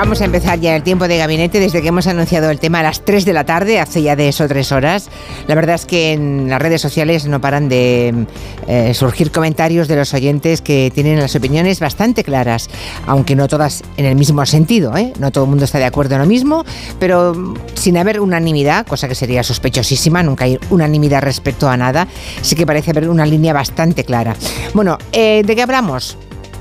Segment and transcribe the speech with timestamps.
[0.00, 2.82] Vamos a empezar ya el tiempo de gabinete desde que hemos anunciado el tema a
[2.82, 5.10] las 3 de la tarde, hace ya de eso tres horas.
[5.46, 8.26] La verdad es que en las redes sociales no paran de
[8.66, 12.70] eh, surgir comentarios de los oyentes que tienen las opiniones bastante claras,
[13.06, 14.96] aunque no todas en el mismo sentido.
[14.96, 15.12] ¿eh?
[15.18, 16.64] No todo el mundo está de acuerdo en lo mismo,
[16.98, 17.34] pero
[17.74, 22.08] sin haber unanimidad, cosa que sería sospechosísima, nunca hay unanimidad respecto a nada,
[22.40, 24.34] sí que parece haber una línea bastante clara.
[24.72, 26.16] Bueno, eh, ¿de qué hablamos?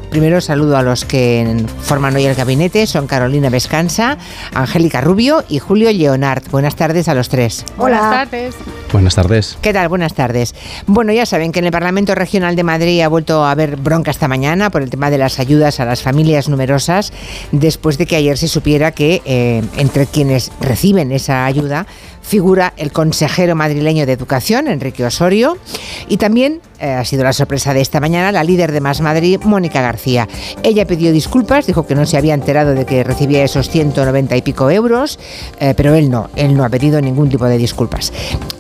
[0.10, 4.18] Primero saludo a los que forman hoy el gabinete, son Carolina Vescanza,
[4.54, 6.44] Angélica Rubio y Julio Leonard.
[6.50, 7.64] Buenas tardes a los tres.
[7.78, 8.56] Buenas tardes.
[8.92, 9.58] Buenas tardes.
[9.62, 9.88] ¿Qué tal?
[9.88, 10.56] Buenas tardes.
[10.88, 14.10] Bueno, ya saben que en el Parlamento Regional de Madrid ha vuelto a haber bronca
[14.10, 17.14] esta mañana por el tema de las ayudas a las familias numerosas,
[17.52, 21.86] después de que ayer se supiera que eh, entre quienes reciben esa ayuda
[22.22, 25.58] figura el consejero madrileño de Educación, Enrique Osorio,
[26.08, 29.40] y también eh, ha sido la sorpresa de esta mañana la líder de Más Madrid,
[29.44, 30.28] Mónica García.
[30.64, 34.42] Ella pidió disculpas, dijo que no se había enterado de que recibía esos 190 y
[34.42, 35.20] pico euros,
[35.60, 38.14] eh, pero él no, él no ha pedido ningún tipo de disculpas.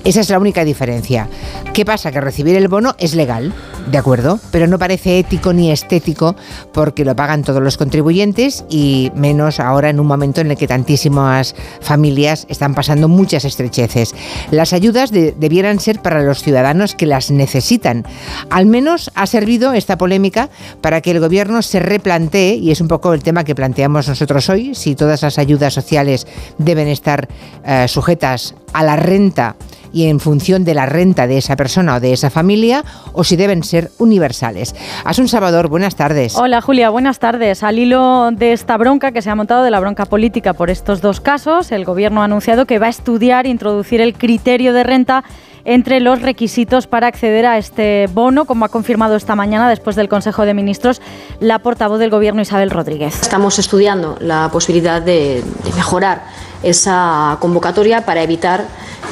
[0.04, 1.28] Esa es la única diferencia.
[1.74, 2.12] ¿Qué pasa?
[2.12, 3.54] Que recibir el bono es legal,
[3.88, 6.36] de acuerdo, pero no parece ético ni estético
[6.74, 10.68] porque lo pagan todos los contribuyentes y menos ahora en un momento en el que
[10.68, 14.16] tantísimas familias están pasando muchas estrecheces.
[14.52, 18.06] Las ayudas debieran ser para los ciudadanos que las necesitan.
[18.50, 20.50] Al menos ha servido esta polémica
[20.82, 24.50] para que el gobierno se replantee, y es un poco el tema que planteamos nosotros
[24.50, 27.28] hoy, si todas las ayudas sociales deben estar
[27.66, 29.56] eh, sujetas a la renta
[29.92, 33.36] y en función de la renta de esa persona o de esa familia o si
[33.36, 34.76] deben ser universales.
[35.04, 36.36] Asun Salvador, buenas tardes.
[36.36, 37.64] Hola Julia, buenas tardes.
[37.64, 41.02] Al hilo de esta bronca que se ha montado de la bronca política por estos
[41.02, 45.24] dos casos, el Gobierno ha anunciado que va a estudiar introducir el criterio de renta
[45.70, 50.10] entre los requisitos para acceder a este bono, como ha confirmado esta mañana después del
[50.10, 51.00] Consejo de Ministros
[51.40, 53.22] la portavoz del Gobierno Isabel Rodríguez.
[53.22, 56.24] Estamos estudiando la posibilidad de, de mejorar
[56.64, 58.66] esa convocatoria para evitar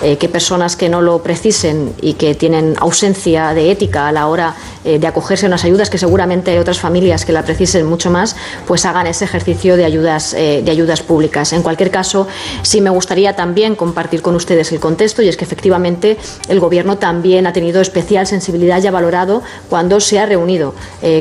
[0.03, 4.27] eh, que personas que no lo precisen y que tienen ausencia de ética a la
[4.27, 4.53] hora
[4.85, 8.11] eh, de acogerse a unas ayudas, que seguramente hay otras familias que la precisen mucho
[8.11, 8.35] más,
[8.67, 11.51] pues hagan ese ejercicio de ayudas, eh, de ayudas públicas.
[11.51, 12.27] En cualquier caso,
[12.61, 16.99] sí me gustaría también compartir con ustedes el contexto y es que efectivamente el Gobierno
[16.99, 20.75] también ha tenido especial sensibilidad y ha valorado cuando se ha reunido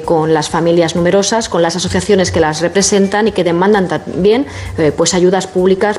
[0.05, 4.47] con las familias numerosas, con las asociaciones que las representan y que demandan también
[4.97, 5.99] pues ayudas públicas.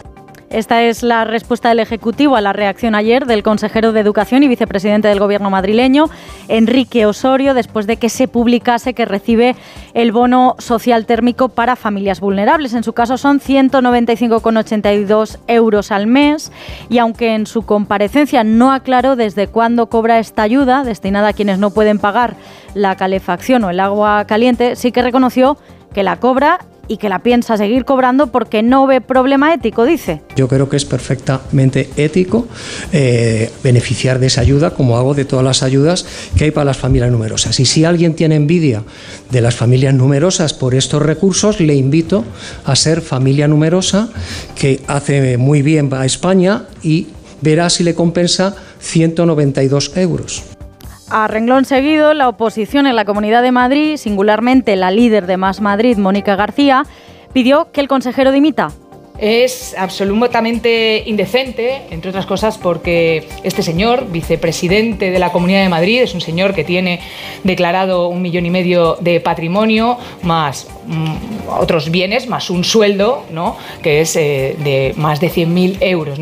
[0.50, 4.47] Esta es la respuesta del Ejecutivo a la reacción ayer del consejero de Educación y
[4.47, 6.06] vicepresidente del Gobierno madrileño,
[6.47, 9.58] Enrique Osorio, después de que se publicase que recibe
[9.94, 12.74] el bono social térmico para familias vulnerables.
[12.74, 16.53] En su caso son 195,82 euros al mes
[16.90, 21.59] y aunque en su comparecencia no aclaró desde cuándo cobra esta ayuda destinada a quienes
[21.59, 22.35] no pueden pagar
[22.74, 25.58] la calefacción o el agua caliente, sí que reconoció
[25.94, 30.21] que la cobra y que la piensa seguir cobrando porque no ve problema ético, dice.
[30.35, 32.47] Yo creo que es perfectamente ético
[32.91, 36.05] eh, beneficiar de esa ayuda, como hago de todas las ayudas
[36.37, 37.59] que hay para las familias numerosas.
[37.59, 38.83] Y si alguien tiene envidia
[39.29, 42.25] de las familias numerosas por estos recursos, le invito
[42.65, 44.09] a ser familia numerosa,
[44.55, 47.07] que hace muy bien a España y
[47.41, 50.56] verá si le compensa 192 euros.
[51.09, 55.62] A renglón seguido, la oposición en la Comunidad de Madrid, singularmente la líder de Más
[55.62, 56.84] Madrid, Mónica García,
[57.31, 58.72] pidió que el consejero dimita
[59.19, 66.01] es absolutamente indecente, entre otras cosas porque este señor, vicepresidente de la Comunidad de Madrid,
[66.01, 67.00] es un señor que tiene
[67.44, 73.57] declarado un millón y medio de patrimonio, más mm, otros bienes, más un sueldo, ¿no?
[73.81, 76.19] que es eh, de más de 100.000 euros.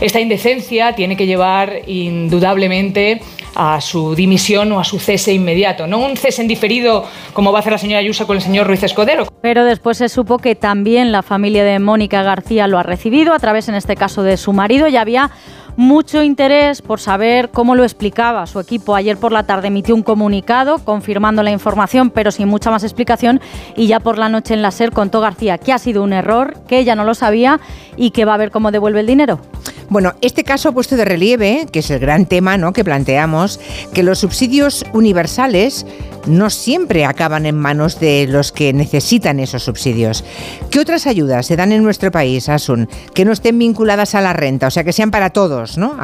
[0.00, 3.20] Esta indecencia tiene que llevar indudablemente
[3.56, 7.58] a su dimisión o a su cese inmediato, no un cese en diferido como va
[7.58, 9.26] a hacer la señora Ayuso con el señor Ruiz Escodero.
[9.40, 13.38] Pero después se supo que también la familia de Mónica García lo ha recibido a
[13.38, 14.88] través, en este caso, de su marido.
[14.88, 15.30] Ya había
[15.76, 18.94] mucho interés por saber cómo lo explicaba su equipo.
[18.94, 23.40] Ayer por la tarde emitió un comunicado confirmando la información, pero sin mucha más explicación.
[23.76, 26.54] Y ya por la noche en la SER contó García que ha sido un error,
[26.66, 27.60] que ella no lo sabía
[27.96, 29.40] y que va a ver cómo devuelve el dinero.
[29.88, 32.72] Bueno, este caso ha puesto de relieve, que es el gran tema ¿no?
[32.72, 33.60] que planteamos,
[33.94, 35.86] que los subsidios universales
[36.26, 40.24] no siempre acaban en manos de los que necesitan esos subsidios.
[40.70, 44.32] ¿Qué otras ayudas se dan en nuestro país, Asun, que no estén vinculadas a la
[44.32, 45.76] renta, o sea, que sean para todos?
[45.78, 45.96] ¿no?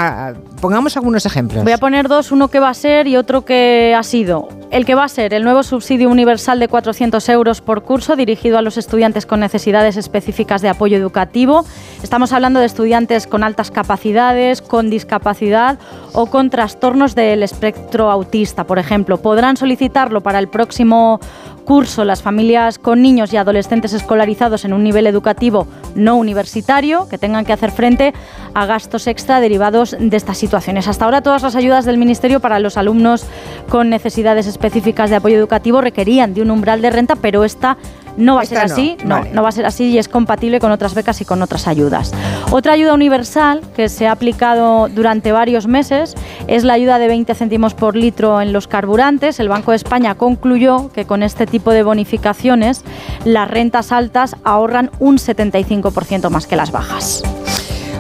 [0.61, 1.65] pongamos algunos ejemplos.
[1.65, 4.49] Voy a poner dos, uno que va a ser y otro que ha sido.
[4.71, 8.59] El que va a ser el nuevo subsidio universal de 400 euros por curso dirigido
[8.59, 11.65] a los estudiantes con necesidades específicas de apoyo educativo.
[12.03, 15.79] Estamos hablando de estudiantes con altas capacidades, con discapacidad
[16.13, 19.19] o con trastornos del espectro autista, por ejemplo.
[19.19, 21.21] Podrán solicitar para el próximo
[21.65, 27.19] curso las familias con niños y adolescentes escolarizados en un nivel educativo no universitario que
[27.19, 28.13] tengan que hacer frente
[28.55, 30.89] a gastos extra derivados de estas situaciones.
[30.89, 33.25] Hasta ahora todas las ayudas del Ministerio para los alumnos
[33.69, 37.79] con necesidades específicas de apoyo educativo requerían de un umbral de renta, pero esta
[38.17, 40.71] no va a ser así, no, no va a ser así y es compatible con
[40.71, 42.13] otras becas y con otras ayudas.
[42.51, 46.15] Otra ayuda universal que se ha aplicado durante varios meses
[46.47, 49.41] es la ayuda de 20 céntimos por litro en los carburantes.
[49.41, 52.83] El Banco de España concluyó que con este tipo de bonificaciones
[53.25, 57.23] las rentas altas ahorran un 75% más que las bajas.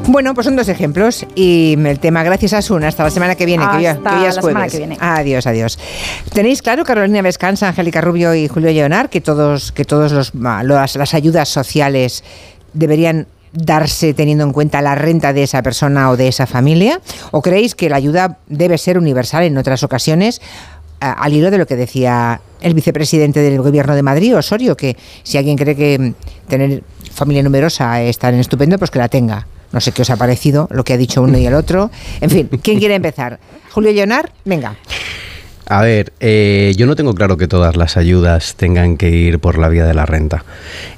[0.09, 3.47] Bueno, pues son dos ejemplos y el tema gracias a Sun hasta la semana que
[3.47, 4.81] viene, que ya, es jueves.
[5.01, 5.79] Adiós, adiós.
[6.33, 11.15] Tenéis claro, Carolina Vescanza, Angélica Rubio y Julio Leonar, que todos, que todos los, las
[11.15, 12.25] ayudas sociales
[12.73, 17.01] deberían darse teniendo en cuenta la renta de esa persona o de esa familia?
[17.31, 20.41] ¿O creéis que la ayuda debe ser universal en otras ocasiones?
[21.03, 25.37] al hilo de lo que decía el vicepresidente del gobierno de Madrid, Osorio, que si
[25.37, 26.15] alguien cree que
[26.47, 29.49] tener familia numerosa es tan estupendo, pues que la tenga.
[29.73, 31.91] No sé qué os ha parecido lo que ha dicho uno y el otro.
[32.21, 33.41] En fin, ¿quién quiere empezar?
[33.71, 34.77] Julio Leonar, venga.
[35.69, 39.59] A ver, eh, yo no tengo claro que todas las ayudas tengan que ir por
[39.59, 40.45] la vía de la renta.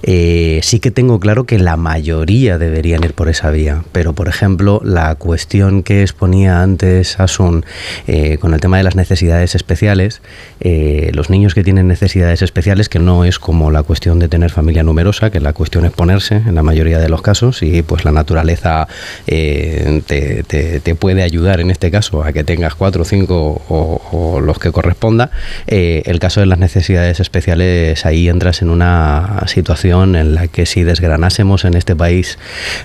[0.02, 3.84] Eh, sí que tengo claro que la mayoría deberían ir por esa vía.
[3.92, 7.66] Pero, por ejemplo, la cuestión que exponía antes Asun
[8.06, 10.22] eh, con el tema de las necesidades especiales,
[10.60, 14.82] los niños que tienen necesidades especiales, que no es como la cuestión de tener familia
[14.82, 18.12] numerosa, que la cuestión es ponerse en la mayoría de los casos, y pues la
[18.12, 18.88] naturaleza
[19.26, 24.72] te, puede ayudar en este caso a que tengas cuatro, cinco o, o los que
[24.72, 25.30] corresponda.
[25.66, 30.66] Eh, el caso de las necesidades especiales, ahí entras en una situación en la que
[30.66, 32.38] si desgranásemos en este país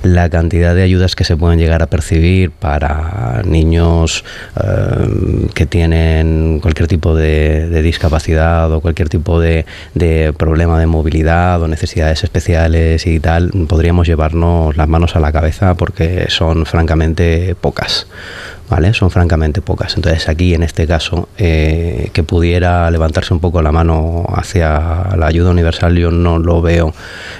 [0.03, 4.23] la cantidad de ayudas que se pueden llegar a percibir para niños
[4.61, 11.61] eh, que tienen cualquier tipo de, discapacidad o cualquier tipo de, de problema de movilidad
[11.61, 17.55] o necesidades especiales y tal, podríamos llevarnos las manos a la cabeza porque son francamente
[17.59, 18.07] pocas.
[18.69, 18.93] ¿Vale?
[18.93, 19.95] Son francamente pocas.
[19.95, 25.27] Entonces aquí, en este caso, eh, que pudiera levantarse un poco la mano hacia la
[25.27, 26.93] ayuda universal, yo no lo veo,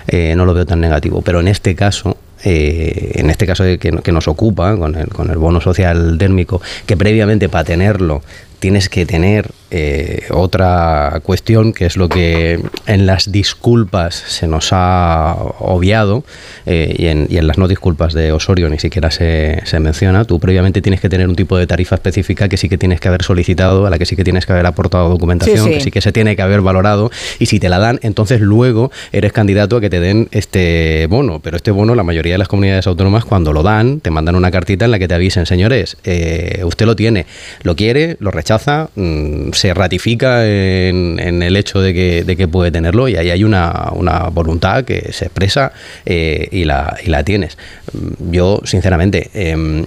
[0.08, 1.22] eh, no lo veo tan negativo.
[1.22, 5.30] Pero en este caso, eh, en este caso que, que, nos ocupa, con el, con
[5.30, 8.22] el bono social térmico, que previamente para tenerlo
[8.60, 14.70] tienes que tener eh, otra cuestión, que es lo que en las disculpas se nos
[14.72, 16.24] ha obviado,
[16.66, 20.26] eh, y, en, las no disculpas de Osorio ni siquiera se, menciona.
[20.26, 23.08] Tú previamente tienes que tener un tipo de tarifa específica que sí que tienes que
[23.08, 26.02] haber solicitado, a la que sí que tienes que haber aportado documentación, que sí que
[26.02, 29.82] se tiene que haber valorado, y si te la dan, entonces luego eres candidato a
[29.82, 31.40] que te den este bono.
[31.40, 34.52] Pero este bono, la mayoría de las comunidades autónomas, cuando lo dan, te mandan una
[34.52, 37.26] cartita en la que te avisen, señores, eh, usted lo tiene,
[37.64, 43.18] lo quiere, lo rechaza Mm, se ratifica en, el hecho de que, puede tenerlo y
[43.18, 43.92] ahí hay una,
[44.32, 45.74] voluntad que se expresa
[46.06, 47.58] eh, y, la, tienes.
[47.92, 49.86] Mm, yo, sinceramente, em,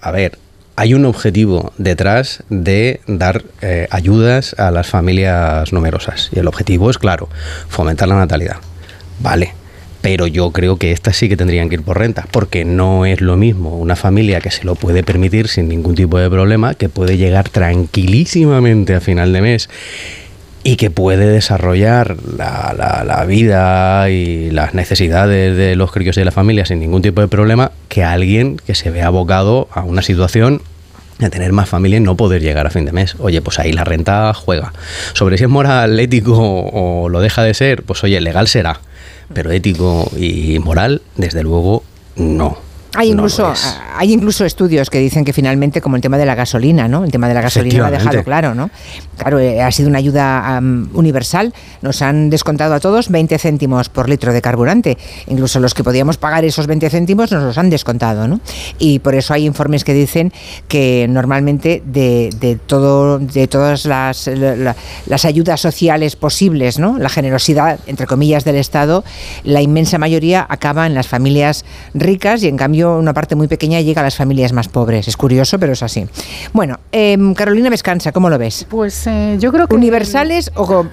[0.00, 0.38] a ver,
[0.76, 6.88] hay un objetivo detrás de dar eh, ayudas a las familias numerosas y el objetivo
[6.88, 7.28] es claro,
[7.68, 8.58] fomentar la natalidad.
[9.18, 9.54] Vale,
[10.00, 13.20] pero yo creo que estas sí que tendrían que ir por renta, porque no es
[13.20, 16.88] lo mismo una familia que se lo puede permitir sin ningún tipo de problema, que
[16.88, 19.68] puede llegar tranquilísimamente a final de mes
[20.62, 26.32] y que puede desarrollar la, vida y las necesidades de los críos y de la
[26.32, 30.62] familia sin ningún tipo de problema, que alguien que se ve abocado a una situación
[31.18, 33.14] de tener más familia y no poder llegar a fin de mes.
[33.20, 34.72] Oye, pues ahí la renta juega.
[35.14, 38.80] Sobre si es moral, ético o lo deja de ser, pues oye, legal será
[39.32, 41.82] pero ético y moral, desde luego,
[42.16, 42.65] no.
[42.96, 43.52] Hay incluso,
[43.94, 47.04] hay incluso estudios que dicen que finalmente, como el tema de la gasolina, ¿no?
[47.04, 48.70] El tema de la gasolina lo ha dejado claro, ¿no?
[49.18, 50.60] Claro, eh, ha sido una ayuda
[50.94, 51.52] universal.
[51.82, 54.96] Nos han descontado a todos 20 céntimos por litro de carburante.
[55.26, 58.40] Incluso los que podíamos pagar esos 20 céntimos nos los han descontado, ¿no?
[58.78, 60.32] Y por eso hay informes que dicen
[60.68, 64.26] que normalmente de, de todo, de todas las,
[65.06, 66.98] las ayudas sociales posibles, ¿no?
[66.98, 69.04] La generosidad, entre comillas, del Estado,
[69.44, 73.80] la inmensa mayoría acaba en las familias ricas y en cambio una parte muy pequeña
[73.80, 75.08] llega a las familias más pobres.
[75.08, 76.06] Es curioso, pero es así.
[76.52, 78.66] Bueno, em, Carolina Vescanza, ¿cómo lo ves?
[78.68, 79.74] Pues eh, yo creo que...
[79.74, 80.84] ¿Universales o,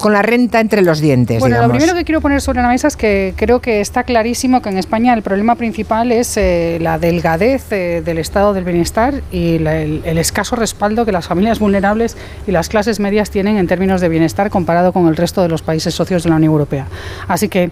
[0.00, 1.40] con la renta entre los dientes?
[1.40, 4.62] Bueno, lo primero que quiero poner sobre la mesa es que creo que está clarísimo
[4.62, 9.22] que en España el problema principal es eh, la delgadez eh, del estado del bienestar
[9.30, 12.16] y el, el escaso respaldo que las familias vulnerables
[12.46, 15.62] y las clases medias tienen en términos de bienestar comparado con el resto de los
[15.62, 16.86] países socios de la Unión Europea.
[17.28, 17.70] Así que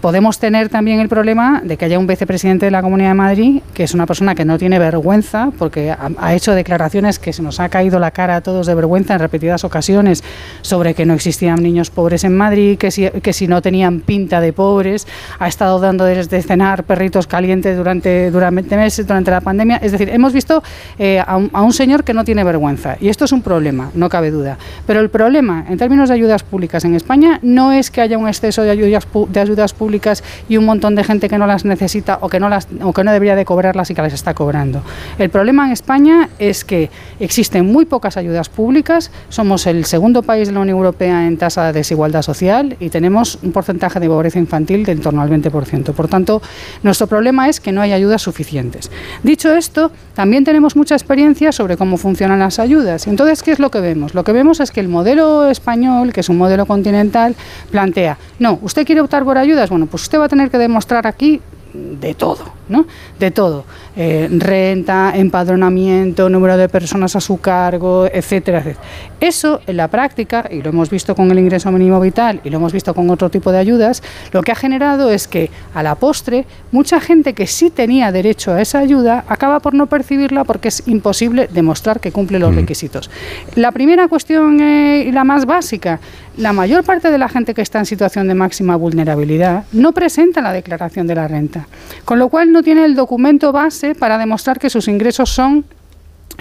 [0.00, 3.60] podemos tener también el problema de que haya un vicepresidente de la Comunidad de Madrid,
[3.74, 7.60] que es una persona que no tiene vergüenza, porque ha, hecho declaraciones que se nos
[7.60, 10.24] ha caído la cara a todos de vergüenza en repetidas ocasiones
[10.62, 14.40] sobre que no existían niños pobres en Madrid, que si, que si no tenían pinta
[14.40, 15.06] de pobres,
[15.38, 19.76] ha estado dando desde cenar perritos calientes durante, durante meses, durante la pandemia.
[19.76, 20.62] Es decir, hemos visto
[20.98, 22.96] eh, a, un, a un señor que no tiene vergüenza.
[23.00, 24.56] Y esto es un problema, no cabe duda.
[24.86, 28.28] Pero el problema, en términos de ayudas públicas en España, no es que haya un
[28.28, 32.18] exceso de ayudas, de ayudas públicas y un montón de gente que no las necesita
[32.22, 34.82] o que no, las, o que no debería de cobrarlas y que las está cobrando.
[35.18, 40.48] El problema en España es que existen muy pocas ayudas públicas, somos el segundo país
[40.48, 44.38] de la Unión Europea en tasa de desigualdad social y tenemos un porcentaje de pobreza
[44.38, 45.92] infantil de en torno al 20%.
[45.92, 46.42] Por tanto,
[46.82, 48.90] nuestro problema es que no hay ayudas suficientes.
[49.22, 53.06] Dicho esto, también tenemos mucha experiencia sobre cómo funcionan las ayudas.
[53.06, 54.14] Entonces, ¿qué es lo que vemos?
[54.14, 57.34] Lo que vemos es que el modelo español, que es un modelo continental,
[57.70, 61.06] plantea, no, usted quiere optar por ayudas, bueno, pues usted va a tener que demostrar
[61.06, 61.40] aquí
[61.72, 62.86] de todo, ¿no?
[63.18, 63.64] De todo.
[63.96, 68.84] Eh, renta, empadronamiento, número de personas a su cargo, etcétera, etcétera.
[69.20, 72.56] Eso, en la práctica, y lo hemos visto con el ingreso mínimo vital y lo
[72.56, 75.94] hemos visto con otro tipo de ayudas, lo que ha generado es que, a la
[75.94, 80.68] postre, mucha gente que sí tenía derecho a esa ayuda acaba por no percibirla porque
[80.68, 83.10] es imposible demostrar que cumple los requisitos.
[83.56, 86.00] La primera cuestión eh, y la más básica,
[86.40, 90.40] la mayor parte de la gente que está en situación de máxima vulnerabilidad no presenta
[90.40, 91.68] la declaración de la renta,
[92.06, 95.66] con lo cual no tiene el documento base para demostrar que sus ingresos son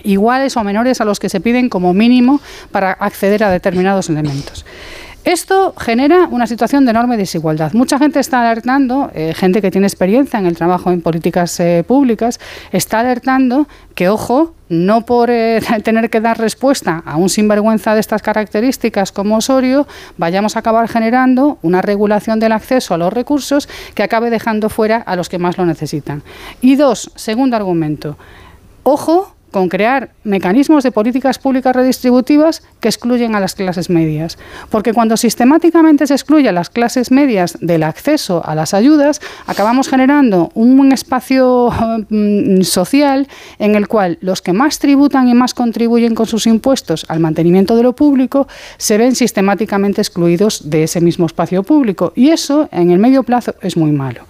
[0.03, 2.39] iguales o menores a los que se piden como mínimo
[2.71, 4.65] para acceder a determinados elementos.
[5.25, 7.73] Esto genera una situación de enorme desigualdad.
[7.73, 11.83] Mucha gente está alertando, eh, gente que tiene experiencia en el trabajo en políticas eh,
[11.85, 12.39] públicas,
[12.71, 17.99] está alertando que, ojo, no por eh, tener que dar respuesta a un sinvergüenza de
[17.99, 23.67] estas características como Osorio, vayamos a acabar generando una regulación del acceso a los recursos
[23.95, 26.23] que acabe dejando fuera a los que más lo necesitan.
[26.61, 28.17] Y dos, segundo argumento,
[28.83, 34.37] ojo con crear mecanismos de políticas públicas redistributivas que excluyen a las clases medias.
[34.69, 39.87] Porque cuando sistemáticamente se excluye a las clases medias del acceso a las ayudas, acabamos
[39.87, 41.71] generando un espacio
[42.09, 43.27] mm, social
[43.59, 47.75] en el cual los que más tributan y más contribuyen con sus impuestos al mantenimiento
[47.75, 52.13] de lo público se ven sistemáticamente excluidos de ese mismo espacio público.
[52.15, 54.21] Y eso, en el medio plazo, es muy malo.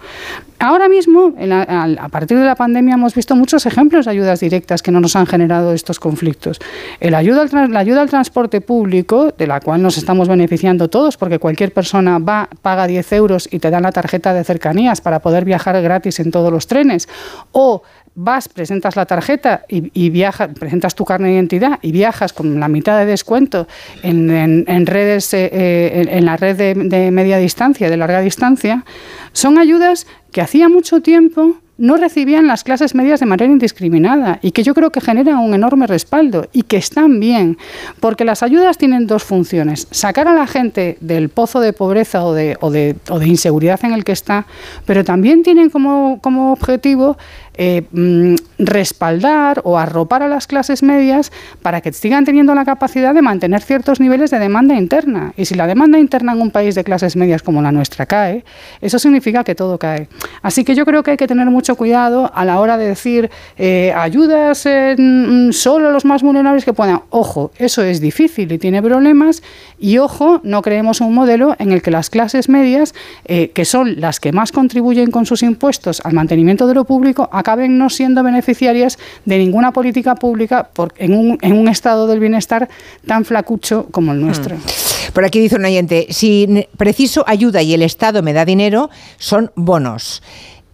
[0.62, 4.90] Ahora mismo, a, partir de la pandemia, hemos visto muchos ejemplos de ayudas directas que
[4.90, 6.58] no nos han generado estos conflictos.
[7.00, 11.38] El ayuda la ayuda al transporte público, de la cual nos estamos beneficiando todos, porque
[11.38, 15.44] cualquier persona va, paga 10 euros y te dan la tarjeta de cercanías para poder
[15.44, 17.08] viajar gratis en todos los trenes,
[17.52, 17.82] o
[18.14, 22.68] vas, presentas la tarjeta y, viajas, presentas tu carne de identidad y viajas con la
[22.68, 23.66] mitad de descuento
[24.02, 28.84] en, redes, eh, eh, en, la red de media distancia, de larga distancia,
[29.32, 34.50] son ayudas que hacía mucho tiempo no recibían las clases medias de manera indiscriminada y
[34.50, 37.56] que yo creo que generan un enorme respaldo y que están bien,
[38.00, 42.34] porque las ayudas tienen dos funciones, sacar a la gente del pozo de pobreza o
[42.34, 44.46] de, o de, o de inseguridad en el que está,
[44.84, 47.16] pero también tienen como, como objetivo
[47.62, 53.12] eh, mm, respaldar o arropar a las clases medias para que sigan teniendo la capacidad
[53.12, 55.34] de mantener ciertos niveles de demanda interna.
[55.36, 58.46] Y si la demanda interna en un país de clases medias como la nuestra cae,
[58.80, 60.08] eso significa que todo cae.
[60.40, 63.30] Así que yo creo que hay que tener mucho cuidado a la hora de decir
[63.58, 67.02] eh, ayudas mm, solo a los más vulnerables que puedan.
[67.10, 69.42] Ojo, eso es difícil y tiene problemas.
[69.82, 72.94] Y ojo, no creemos un modelo en el que las clases medias,
[73.24, 77.30] eh, que son las que más contribuyen con sus impuestos al mantenimiento de lo público,
[77.32, 82.20] acaben no siendo beneficiarias de ninguna política pública por, en, un, en, un, estado del
[82.20, 82.68] bienestar
[83.06, 84.56] tan flacucho como el nuestro.
[84.56, 85.12] Hmm.
[85.14, 89.50] Por aquí dice un oyente, si preciso ayuda y el Estado me da dinero, son
[89.56, 90.22] bonos.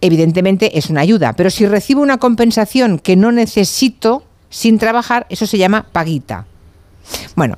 [0.01, 5.47] Evidentemente es una ayuda, pero si recibo una compensación que no necesito sin trabajar, eso
[5.47, 6.45] se llama paguita.
[7.35, 7.57] Bueno,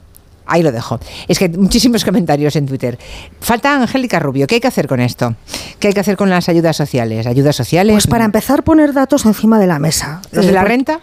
[0.49, 0.99] Ahí lo dejo.
[1.27, 2.97] Es que muchísimos comentarios en Twitter.
[3.39, 4.47] Falta Angélica Rubio.
[4.47, 5.35] ¿Qué hay que hacer con esto?
[5.79, 7.27] ¿Qué hay que hacer con las ayudas sociales?
[7.27, 7.93] ¿Ayudas sociales?
[7.93, 10.21] Pues para empezar, poner datos encima de la mesa.
[10.31, 10.99] ¿Los de la renta?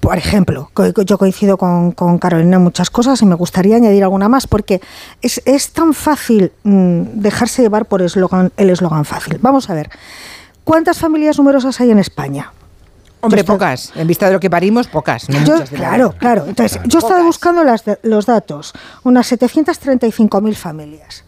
[0.00, 0.70] Por ejemplo,
[1.04, 4.80] yo coincido con, Carolina en muchas cosas y me gustaría añadir alguna más porque
[5.20, 8.06] es, tan fácil mm, dejarse llevar por el
[8.70, 9.38] eslogan fácil.
[9.40, 9.90] Vamos a ver.
[10.64, 12.52] ¿Cuántas familias numerosas hay en España?
[13.20, 13.92] Hombre, pocas.
[13.94, 15.26] En vista de lo que parimos, pocas.
[15.70, 16.44] claro, claro.
[16.46, 17.62] Entonces, yo estaba buscando
[18.02, 18.72] los datos.
[19.02, 21.24] Unas 735.000 familias.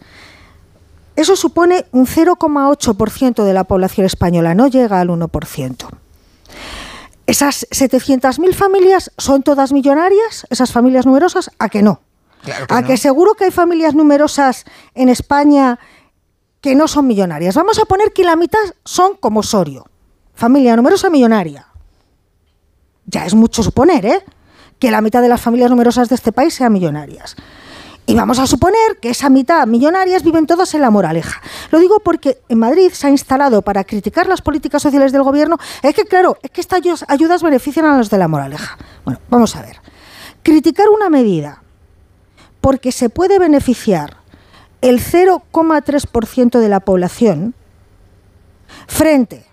[1.15, 5.87] Eso supone un 0,8% de la población española, no llega al 1%.
[7.27, 10.47] ¿Esas 700.000 familias son todas millonarias?
[10.49, 11.51] ¿Esas familias numerosas?
[11.59, 12.01] ¿A que no?
[12.69, 15.79] ¿A que seguro que hay familias numerosas en España
[16.61, 17.55] que no son millonarias?
[17.55, 19.85] Vamos a poner que la mitad son como Osorio
[20.33, 21.67] familia numerosa millonaria.
[23.05, 24.23] Ya es mucho suponer, ¿eh?
[24.79, 27.35] Que la mitad de las familias numerosas de este país sean millonarias.
[28.05, 31.41] Y vamos a suponer que esa mitad millonarias viven todas en la moraleja.
[31.71, 35.57] Lo digo porque en Madrid se ha instalado para criticar las políticas sociales del gobierno.
[35.81, 38.77] Es que, claro, es que estas ayudas benefician a los de la moraleja.
[39.05, 39.77] Bueno, vamos a ver.
[40.43, 41.63] Criticar una medida
[42.59, 44.17] porque se puede beneficiar
[44.81, 47.55] el 0,3% de la población
[48.87, 49.45] frente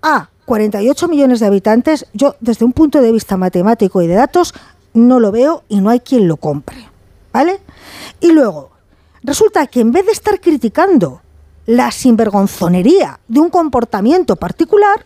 [0.00, 4.54] a 48 millones de habitantes, yo desde un punto de vista matemático y de datos
[4.92, 6.88] no lo veo y no hay quien lo compre.
[7.32, 7.60] ¿Vale?
[8.20, 8.70] Y luego,
[9.22, 11.20] resulta que en vez de estar criticando
[11.66, 15.04] la sinvergonzonería de un comportamiento particular,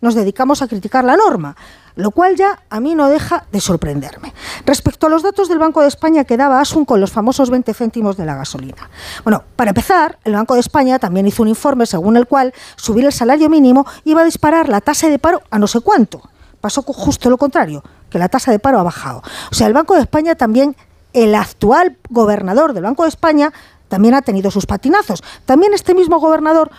[0.00, 1.56] nos dedicamos a criticar la norma,
[1.94, 4.32] lo cual ya a mí no deja de sorprenderme.
[4.66, 7.72] Respecto a los datos del Banco de España que daba Asun con los famosos 20
[7.74, 8.90] céntimos de la gasolina.
[9.24, 13.04] Bueno, para empezar, el Banco de España también hizo un informe según el cual subir
[13.04, 16.22] el salario mínimo iba a disparar la tasa de paro a no sé cuánto.
[16.60, 19.22] Pasó justo lo contrario, que la tasa de paro ha bajado.
[19.50, 20.76] O sea, el Banco de España también
[21.12, 23.52] el actual gobernador del Banco de España
[23.88, 25.22] también ha tenido sus patinazos.
[25.44, 26.70] También este mismo gobernador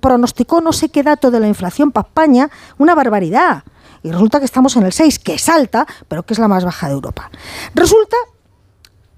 [0.00, 3.64] pronosticó no sé qué dato de la inflación para España, una barbaridad.
[4.02, 6.64] Y resulta que estamos en el 6, que es alta, pero que es la más
[6.64, 7.30] baja de Europa.
[7.74, 8.16] Resulta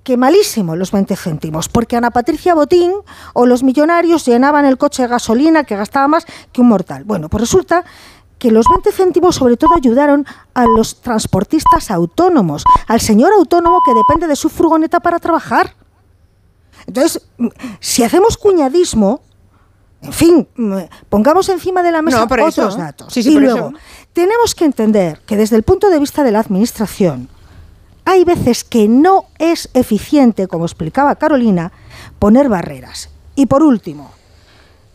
[0.03, 2.93] que malísimo los 20 céntimos, porque Ana Patricia Botín
[3.33, 7.05] o los millonarios llenaban el coche de gasolina que gastaba más que un mortal.
[7.05, 7.85] Bueno, pues resulta
[8.39, 13.95] que los 20 céntimos sobre todo ayudaron a los transportistas autónomos, al señor autónomo que
[13.95, 15.75] depende de su furgoneta para trabajar.
[16.87, 17.27] Entonces,
[17.81, 19.23] si hacemos cuñadismo,
[20.03, 20.49] en fin,
[21.09, 23.17] pongamos encima de la mesa otros datos.
[23.17, 23.73] y luego,
[24.13, 27.29] tenemos que entender que desde el punto de vista de la administración,
[28.05, 31.73] hay veces que no es eficiente, como explicaba Carolina,
[32.19, 33.09] poner barreras.
[33.35, 34.11] Y por último,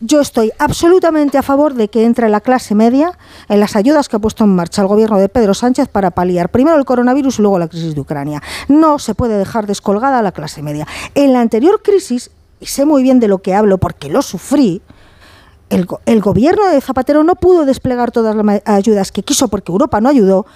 [0.00, 4.16] yo estoy absolutamente a favor de que entre la clase media en las ayudas que
[4.16, 7.42] ha puesto en marcha el gobierno de Pedro Sánchez para paliar primero el coronavirus y
[7.42, 8.42] luego la crisis de Ucrania.
[8.68, 10.86] No se puede dejar descolgada a la clase media.
[11.14, 12.30] En la anterior crisis,
[12.60, 14.80] y sé muy bien de lo que hablo porque lo sufrí,
[15.68, 20.00] el, el gobierno de Zapatero no pudo desplegar todas las ayudas que quiso porque Europa
[20.00, 20.46] no ayudó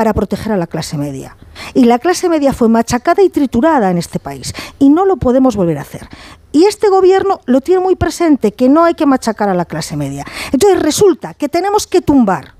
[0.00, 1.36] para proteger a la clase media.
[1.74, 4.54] Y la clase media fue machacada y triturada en este país.
[4.78, 6.08] Y no lo podemos volver a hacer.
[6.52, 9.98] Y este gobierno lo tiene muy presente, que no hay que machacar a la clase
[9.98, 10.24] media.
[10.52, 12.54] Entonces resulta que tenemos que tumbar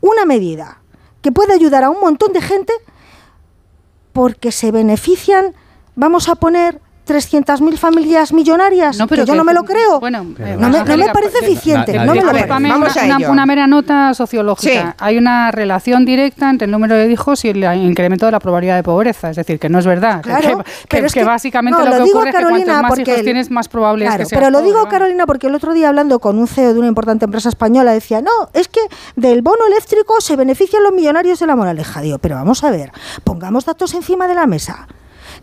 [0.00, 0.80] una medida
[1.22, 2.72] que puede ayudar a un montón de gente
[4.12, 5.54] porque se benefician,
[5.94, 10.00] vamos a poner 300.000 familias millonarias, no, pero que yo no me lo creo.
[10.00, 11.98] Bueno, no, me, parece eficiente.
[11.98, 14.94] no me lo Vamos una, una, una, mera nota sociológica.
[14.98, 18.76] Hay una relación directa entre el número de hijos y el incremento de la probabilidad
[18.76, 19.30] de pobreza.
[19.30, 20.22] Es decir, que no es verdad.
[20.22, 24.06] Claro, que, pero es que, básicamente lo, que ocurre es que hijos tienes, más probable
[24.06, 26.78] es que Pero lo digo, Carolina, porque el otro día hablando con un CEO de
[26.78, 28.80] una importante empresa española decía, no, es que
[29.16, 32.00] del bono eléctrico se benefician los millonarios de la moraleja.
[32.00, 32.92] Digo, pero vamos a ver,
[33.24, 34.86] pongamos datos encima de la mesa.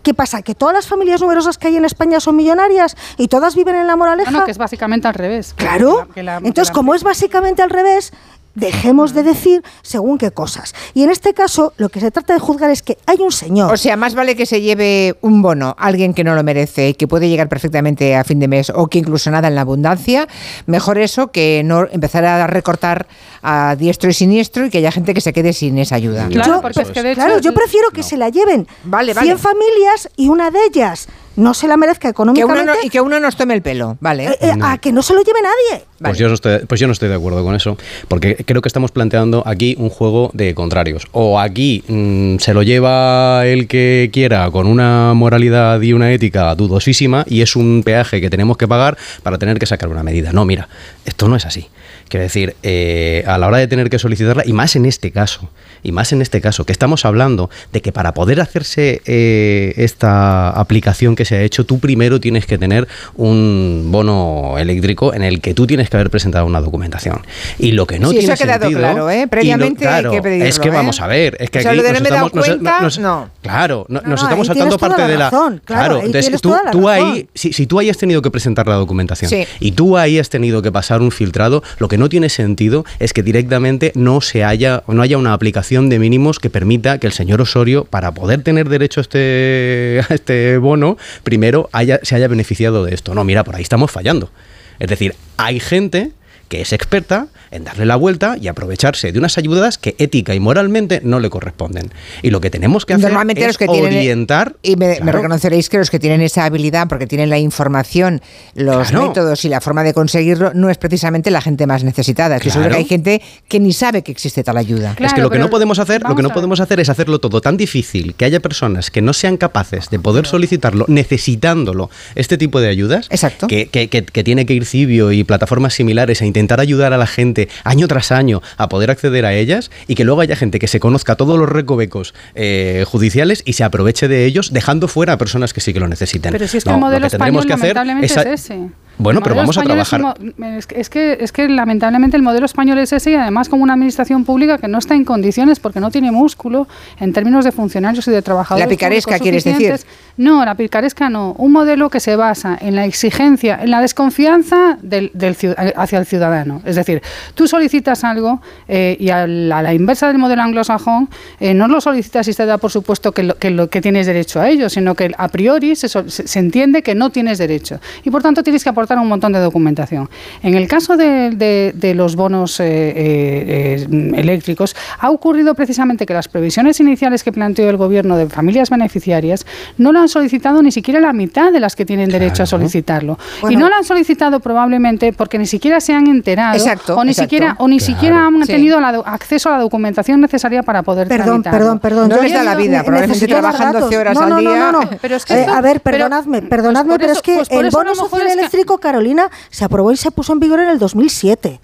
[0.04, 0.42] ¿Qué pasa?
[0.42, 3.88] ¿Que todas las familias numerosas que hay en España son millonarias y todas viven en
[3.88, 4.32] la moraleja?
[4.32, 5.54] No, que es básicamente al revés.
[5.56, 6.08] Claro.
[6.16, 8.12] Entonces, como es básicamente al revés,
[8.56, 10.74] dejemos de decir según qué cosas.
[10.94, 13.74] Y en este caso, lo que se trata de juzgar es que hay un señor.
[13.74, 16.94] O sea, más vale que se lleve un bono alguien que no lo merece y
[16.94, 20.28] que puede llegar perfectamente a fin de mes o que incluso nada en la abundancia.
[20.66, 23.08] Mejor eso que no empezar a recortar
[23.42, 26.28] a diestro y siniestro y que haya gente que se quede sin esa ayuda.
[26.28, 31.08] Claro, yo, yo prefiero que se la lleven vale, 100 familias y una de ellas
[31.36, 32.72] no se la merezca económicamente.
[32.84, 34.28] y que uno nos tome el pelo, ¿vale?
[34.28, 35.86] Eh, eh, a que no se lo lleve nadie.
[36.00, 38.68] Pues, yo no estoy, pues yo no estoy de acuerdo con eso, porque creo que
[38.68, 41.08] estamos planteando aquí un juego de contrarios.
[41.12, 46.54] O aquí mm, se lo lleva el que quiera con una moralidad y una ética
[46.56, 50.34] dudosísima y es un peaje que tenemos que pagar para tener que sacar una medida.
[50.34, 50.68] No, mira,
[51.06, 51.70] esto no es así.
[52.12, 55.50] Quiero decir, eh, a la hora de tener que solicitarla, y más en este caso,
[55.82, 60.50] y más en este caso, que estamos hablando de que para poder hacerse eh, esta
[60.50, 65.40] aplicación que se ha hecho, tú primero tienes que tener un bono eléctrico en el
[65.40, 67.22] que tú tienes que haber presentado una documentación.
[67.58, 69.26] Y lo que no tiene eso ha quedado claro, ¿eh?
[69.30, 71.04] Previamente hay que pedirlo, Es que vamos ¿eh?
[71.04, 73.30] a ver, es que aquí nos estamos, no.
[73.42, 75.32] Claro, nos estamos saltando parte de la...
[75.64, 79.32] claro, entonces tú, tú ahí, si, si, tú ahí has tenido que presentar la documentación
[79.62, 83.14] y tú ahí has tenido que pasar un filtrado, lo que no tiene sentido es
[83.14, 87.14] que directamente no se haya no haya una aplicación de mínimos que permita que el
[87.14, 92.84] señor Osorio, para poder tener derecho a este, este bono, primero haya, se haya beneficiado
[92.84, 93.14] de esto.
[93.14, 94.32] No, mira, por ahí estamos fallando.
[94.80, 96.12] Es decir, hay gente
[96.52, 100.42] que es experta en darle la vuelta y aprovecharse de unas ayudas que ética y
[100.42, 101.90] moralmente no le corresponden.
[102.22, 104.58] Y lo que tenemos que hacer Normalmente es los que tienen- orientar...
[104.62, 105.20] Y me, me Claro.
[105.20, 108.22] reconoceréis que los que tienen esa habilidad, porque tienen la información,
[108.54, 109.08] los Claro.
[109.08, 112.38] métodos y la forma de conseguirlo, no es precisamente la gente más necesitada.
[112.40, 112.76] Seguro que Claro.
[112.76, 114.92] hay gente que ni sabe que existe tal ayuda.
[114.92, 117.20] es Claro, que lo que no podemos hacer, lo que no podemos hacer es hacerlo
[117.20, 122.38] todo tan difícil que haya personas que no sean capaces de poder solicitarlo, necesitándolo, este
[122.38, 123.48] tipo de ayudas, Exacto.
[123.48, 126.98] que, que- que- que tiene que ir Cibio y plataformas similares a intentar ayudar a
[126.98, 130.60] la gente año tras año a poder acceder a ellas y que luego haya gente
[130.60, 135.14] que se conozca todos los recovecos eh, judiciales y se aproveche de ellos, dejando fuera
[135.14, 136.32] a personas que sí que lo necesiten.
[136.32, 138.70] Pero si es que No, el lo modelo que tendremos español que hacer es ese.
[138.98, 140.16] Bueno, pero vamos a es trabajar.
[140.58, 143.64] Es que, es, que, es que lamentablemente el modelo español es ese y además como
[143.64, 146.68] una administración pública que no está en condiciones porque no tiene músculo
[147.00, 148.66] en términos de funcionarios y de trabajadores.
[148.68, 149.74] La picaresca, ¿quieres decir?
[150.18, 151.32] No, la picaresca no.
[151.40, 155.36] Un modelo que se basa en la exigencia, en la desconfianza del, del
[155.76, 156.62] hacia el ciudadano.
[156.64, 157.02] Es decir,
[157.34, 161.68] tú solicitas algo eh, y a la, a la inversa del modelo anglosajón eh, no
[161.68, 164.48] lo solicitas y te da por supuesto que, lo, que, lo- que tienes derecho a
[164.50, 167.80] ello, sino que a priori se, sol- se- se entiende que no tienes derecho.
[168.04, 170.10] Y por tanto tienes que aportar un montón de documentación.
[170.44, 176.06] En el caso de, de- de los bonos eh, eh, eh, eléctricos, ha ocurrido precisamente
[176.06, 179.46] que las previsiones iniciales que planteó el gobierno de familias beneficiarias
[179.78, 183.18] no lo han solicitado ni siquiera la mitad de las que tienen derecho a solicitarlo.
[183.50, 187.12] y no lo han solicitado probablemente porque ni siquiera se han enterado Exacto, o ni
[187.12, 187.30] exacto.
[187.30, 187.94] siquiera o ni Claro.
[187.94, 188.52] siquiera han Sí.
[188.54, 191.58] tenido la acceso a la documentación necesaria para poder Perdón, tramitarlo.
[191.60, 192.10] perdón, perdón.
[192.10, 193.82] No les da la vida, probablemente necesito dar trabajan datos.
[193.90, 194.50] 12 horas no, al no, día.
[194.50, 194.90] No, no, no.
[195.02, 197.24] Pero es que Eh, esto- a ver, pero- perdonadme, pues perdonadme, por pero eso- es
[197.24, 198.36] que pues el bono social es
[198.80, 201.60] Carolina, se aprobó y se puso en vigor en el 2007.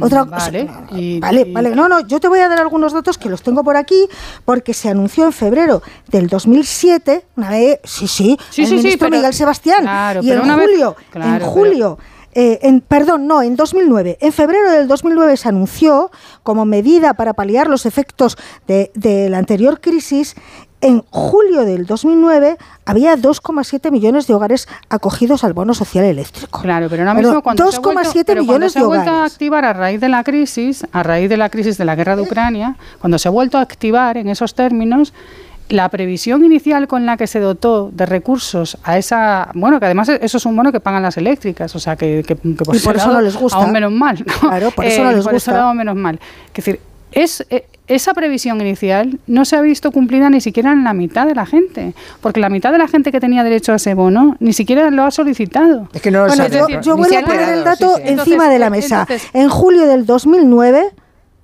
[0.00, 1.74] Otra Vale, cosa- y- vale, y- vale.
[1.76, 4.08] No, no, yo te voy a dar algunos datos que los tengo por aquí
[4.46, 8.82] porque se anunció en febrero del 2007, una vez, sí, sí, Sí, el sí, sí,
[8.84, 11.98] ministro pero- Miguel Sebastián claro, y pero en vez- julio, claro, en julio
[12.34, 14.16] eh, en, perdón, no, en 2009.
[14.22, 16.10] En febrero del 2009 se anunció
[16.42, 20.34] como medida para paliar los efectos de, de la anterior crisis.
[20.82, 26.60] En julio del 2009 había 2,7 millones de hogares acogidos al bono social eléctrico.
[26.60, 29.10] Claro, pero ahora mismo cuando se ha vuelto- 2,7 pero cuando millones se ha vuelto
[29.10, 32.16] a activar a raíz de la crisis, a raíz de la crisis de la guerra
[32.16, 35.14] de Ucrania, cuando se ha vuelto a activar en esos términos,
[35.68, 40.08] la previsión inicial con la que se dotó de recursos a esa, bueno, que además
[40.08, 42.80] eso es un bono que pagan las eléctricas, o sea que, que, que por, Y
[42.80, 43.56] por ese eso lado, no les gusta.
[43.58, 44.18] Aún menos mal.
[44.26, 44.48] ¿no?
[44.48, 45.52] Claro, por eso no les por ese gusta.
[45.52, 46.18] lado menos mal.
[46.48, 46.80] Es decir,
[47.12, 51.26] es, eh, esa previsión inicial no se ha visto cumplida ni siquiera en la mitad
[51.26, 54.36] de la gente, porque la mitad de la gente que tenía derecho a ese bono
[54.40, 55.88] ni siquiera lo ha solicitado.
[55.92, 56.46] Es que no lo Bueno,
[56.80, 58.08] yo, vuelvo a poner el dato sí, sí.
[58.08, 59.00] encima Entonces, de la eh, mesa.
[59.02, 60.84] entonces- en julio del 2009,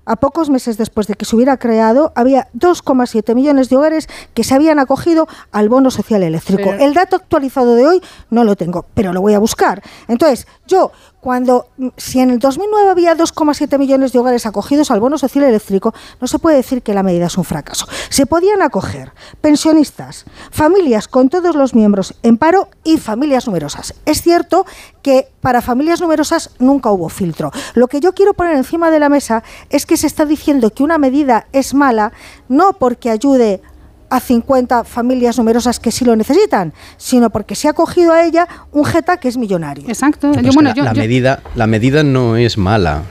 [0.06, 4.42] a pocos meses después de que se hubiera creado, había 2,7 millones de hogares que
[4.42, 6.70] se habían acogido al bono social eléctrico.
[6.70, 8.00] Pero- el dato actualizado de hoy
[8.30, 9.82] no lo tengo, pero lo voy a buscar.
[10.06, 15.00] Entonces, yo, cuando, mm, si en el 2009 había 2,7 millones de hogares acogidos al
[15.00, 17.86] bono social eléctrico, no se puede decir que la medida es un fracaso.
[18.08, 23.94] Se podían acoger pensionistas, familias con todos los miembros en paro y familias numerosas.
[24.04, 24.66] Es cierto
[25.02, 27.50] que para familias numerosas nunca hubo filtro.
[27.74, 30.82] Lo que yo quiero poner encima de la mesa es que se está diciendo que
[30.82, 32.12] una medida es mala
[32.48, 33.60] no porque ayude
[34.10, 38.46] a 50 familias numerosas que sí lo necesitan, sino porque se ha cogido a ella
[38.72, 39.84] un jeta que es millonario.
[39.88, 40.32] Exacto.
[40.32, 43.02] Pues Yo, que bueno, la, yo- la yo- medida, la medida no es mala.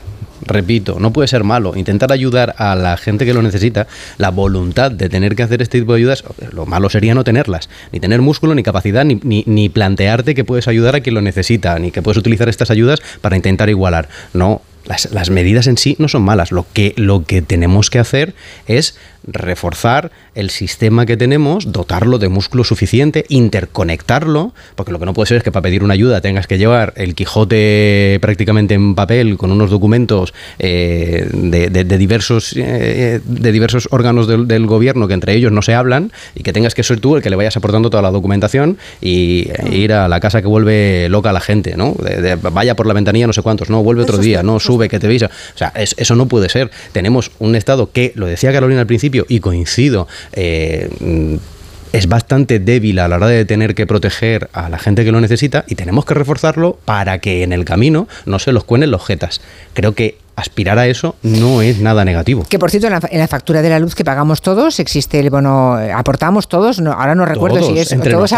[0.42, 1.76] Repito, no puede ser malo.
[1.76, 5.80] Intentar ayudar a la gente que lo necesita, la voluntad de tener que hacer este
[5.80, 7.70] tipo de ayudas, lo malo sería no tenerlas.
[7.92, 11.22] Ni tener músculo, ni capacidad, ni, ni, ni plantearte que puedes ayudar a quien lo
[11.22, 14.08] necesita, ni que puedes utilizar estas ayudas para intentar igualar.
[14.34, 16.52] No, las, las medidas en sí no son malas.
[16.52, 18.34] Lo que, lo que tenemos que hacer
[18.68, 18.98] es
[19.30, 23.26] reforzar el sistema que tenemos, dotarlo de músculo suficiente,
[23.72, 26.58] interconectarlo, porque lo que no puede ser es que para pedir una ayuda tengas que
[26.58, 33.20] llevar el Quijote prácticamente en papel con unos documentos eh, de, de- de diversos eh,
[33.24, 36.74] de diversos órganos del, del gobierno que entre ellos no se hablan y que tengas
[36.74, 40.08] que ser tú el que le vayas aportando toda la documentación y e ir a
[40.08, 41.94] la casa que vuelve loca a la gente, ¿no?
[42.02, 45.00] De- vaya por la ventanilla no sé cuántos, no, vuelve otro día, no, eso que
[45.00, 45.24] te veis.
[45.24, 46.70] O sea, es- eso no puede ser.
[46.92, 50.90] Tenemos un Estado que, lo decía Carolina al principio, y coincido, eh,
[51.94, 55.22] es bastante débil a la hora de tener que proteger a la gente que lo
[55.22, 59.06] necesita y tenemos que reforzarlo para que en el camino no se los cuenen los
[59.06, 59.42] jetas.
[59.74, 62.46] Creo que aspirar a eso no es nada negativo.
[62.48, 65.80] Que por cierto, en la, factura de la luz que pagamos todos existe el bono,
[65.80, 68.32] eh, aportamos todos, no, ahora no recuerdo si es entre todos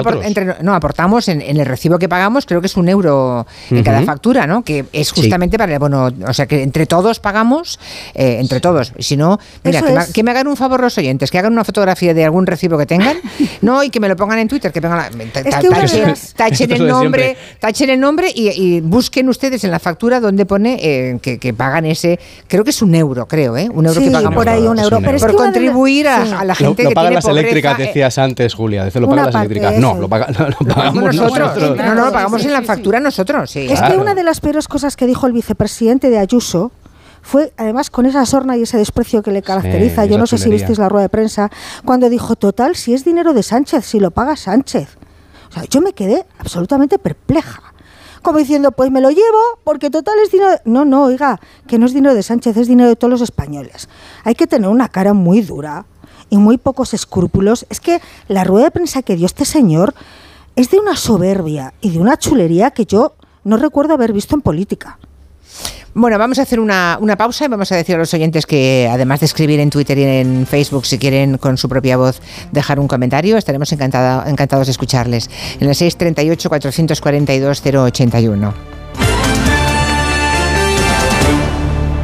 [0.62, 4.48] no, aportamos en, el recibo que pagamos, creo que es un euro en cada factura,
[4.48, 4.64] ¿no?
[4.64, 7.80] Que es justamente para el bono, o sea que entre todos pagamos,
[8.14, 8.94] eh, entre todos.
[9.00, 9.82] Si no, mira,
[10.14, 12.86] que me, hagan un favor los oyentes, que hagan una fotografía de algún recibo que
[12.86, 13.18] tengan,
[13.62, 15.12] no, y que me lo pongan en Twitter, que pongan
[16.34, 21.20] tachen, el nombre, tachen el nombre y, busquen ustedes en la factura donde pone eh,
[21.22, 23.69] que, que pagan ese, creo que es un euro, creo, ¿eh?
[23.71, 24.36] Un euro que pagamos.
[24.36, 24.99] por ahí un euro.
[25.02, 28.86] por contribuir a, la gente lo, lo pagan las eléctricas, eh, decías antes, Julia.
[28.86, 29.78] Dice, lo pagan las eléctricas.
[29.78, 31.78] No, lo, pagamos nosotros.
[31.78, 33.56] No, no, lo pagamos en la factura nosotros.
[33.56, 36.71] Es que una de las peores cosas que dijo el vicepresidente de Ayuso
[37.21, 40.49] fue además con esa sorna y ese desprecio que le caracteriza, yo no sé si
[40.49, 41.49] visteis la rueda de prensa,
[41.86, 44.97] cuando dijo, total, si es dinero de Sánchez, si lo paga Sánchez.
[45.49, 47.62] O sea, yo me quedé absolutamente perpleja
[48.22, 50.52] como diciendo, pues me lo llevo porque total es dinero...
[50.66, 53.90] No, no, oiga, que no es dinero de Sánchez, es dinero de todos los españoles.
[54.24, 55.86] Hay que tener una cara muy dura
[56.30, 57.66] y muy pocos escrúpulos.
[57.70, 59.94] Es que la rueda de prensa que dio este señor
[60.56, 64.42] es de una soberbia y de una chulería que yo no recuerdo haber visto en
[64.42, 65.00] política.
[65.93, 68.88] Bueno, vamos a hacer una, una, pausa y vamos a decir a los oyentes que
[68.91, 72.21] además de escribir en Twitter y en Facebook, si quieren con su propia voz
[72.52, 75.30] dejar un comentario, estaremos encantados de escucharles.
[75.60, 78.79] En el 638 442 081.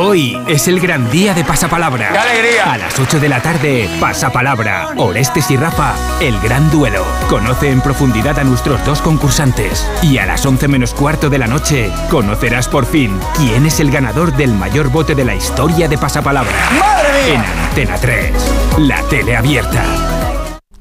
[0.00, 2.12] Hoy es el gran día de Pasapalabra.
[2.12, 2.72] ¡Qué alegría!
[2.72, 4.94] A las 8 de la tarde, Pasapalabra.
[4.96, 7.04] Orestes y Rafa, el gran duelo.
[7.28, 11.48] Conoce en profundidad a nuestros dos concursantes y a las 11 menos cuarto de la
[11.48, 15.98] noche conocerás por fin quién es el ganador del mayor bote de la historia de
[15.98, 16.70] Pasapalabra.
[16.78, 18.32] ¡Madre En Antena 3,
[18.78, 19.84] la tele abierta.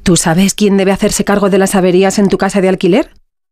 [0.03, 3.09] ¿Tú sabes quién debe hacerse cargo de las averías en tu casa de alquiler?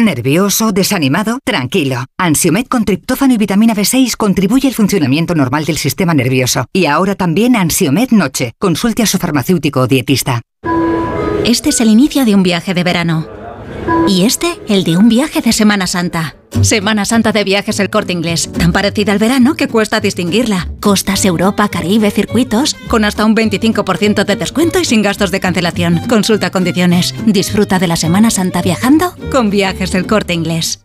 [0.00, 0.72] ¿Nervioso?
[0.72, 1.40] ¿Desanimado?
[1.44, 2.06] Tranquilo.
[2.16, 6.64] Ansiomed con triptófano y vitamina B6 contribuye al funcionamiento normal del sistema nervioso.
[6.72, 8.54] Y ahora también Ansiomed Noche.
[8.58, 10.40] Consulte a su farmacéutico o dietista.
[11.44, 13.28] Este es el inicio de un viaje de verano.
[14.08, 16.39] Y este, el de un viaje de Semana Santa.
[16.62, 20.68] Semana Santa de Viajes El Corte Inglés, tan parecida al verano que cuesta distinguirla.
[20.80, 26.00] Costas, Europa, Caribe, circuitos, con hasta un 25% de descuento y sin gastos de cancelación.
[26.08, 27.14] Consulta condiciones.
[27.26, 30.80] Disfruta de la Semana Santa viajando con Viajes El Corte Inglés.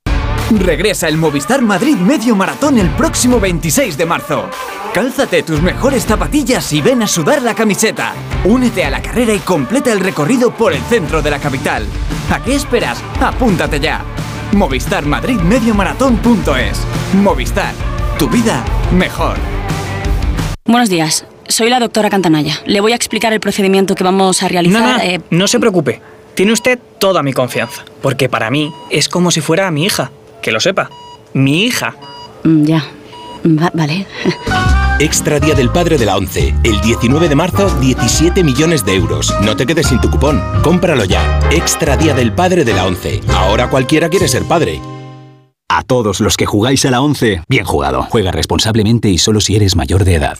[0.51, 4.49] Regresa el Movistar Madrid Medio Maratón el próximo 26 de marzo.
[4.93, 8.13] Cálzate tus mejores zapatillas y ven a sudar la camiseta.
[8.45, 11.85] Únete a la carrera y completa el recorrido por el centro de la capital.
[12.29, 13.03] ¿A qué esperas?
[13.19, 14.05] Apúntate ya.
[14.53, 16.81] Movistar Madrid Mediomaratón.es.
[17.13, 17.73] Movistar,
[18.17, 19.37] tu vida mejor.
[20.65, 22.55] Buenos días, soy la doctora Cantanaya.
[22.65, 24.81] Le voy a explicar el procedimiento que vamos a realizar.
[24.81, 26.01] No, no, eh, no se preocupe.
[26.35, 30.11] Tiene usted toda mi confianza, porque para mí es como si fuera mi hija.
[30.41, 30.89] Que lo sepa.
[31.33, 31.95] Mi hija.
[32.43, 32.85] Mm, ya.
[33.73, 34.05] vale.
[34.99, 36.55] Extra Día del Padre de la ONCE.
[36.63, 39.33] El 19 de marzo, 17 millones de euros.
[39.41, 40.41] No te quedes sin tu cupón.
[40.63, 41.41] Cómpralo ya.
[41.51, 43.19] Extra Día del Padre de la ONCE.
[43.27, 44.79] Ahora cualquiera quiere ser padre.
[45.67, 48.03] A todos los que jugáis a la ONCE, bien jugado.
[48.03, 50.37] Juega responsablemente y solo si eres mayor de edad.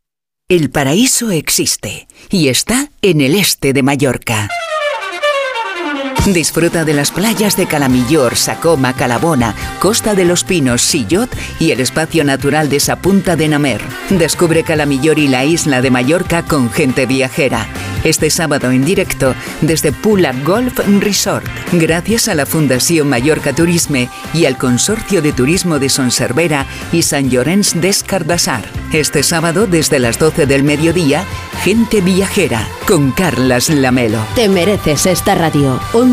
[0.48, 4.48] El paraíso existe y está en el este de Mallorca.
[6.26, 11.80] Disfruta de las playas de Calamillor, Sacoma, Calabona, Costa de los Pinos, Sillot y el
[11.80, 13.82] espacio natural de Sapunta de Namer.
[14.10, 17.68] Descubre Calamillor y la isla de Mallorca con gente viajera.
[18.04, 24.46] Este sábado en directo desde Pula Golf Resort, gracias a la Fundación Mallorca Turisme y
[24.46, 28.64] al Consorcio de Turismo de Sonservera y San Llorenç des Cardassar.
[28.94, 31.24] Este sábado desde las 12 del mediodía,
[31.64, 34.24] gente viajera con Carlas Lamelo.
[34.36, 35.80] Te mereces esta radio.